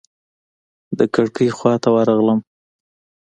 د 0.97 0.99
کړکۍ 1.13 1.49
خواته 1.57 1.89
ورغلم. 1.95 2.39